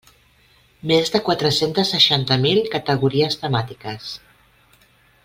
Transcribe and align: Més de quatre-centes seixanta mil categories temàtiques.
Més 0.91 1.11
de 1.15 1.21
quatre-centes 1.27 1.93
seixanta 1.95 2.37
mil 2.47 2.63
categories 2.77 3.39
temàtiques. 3.43 4.13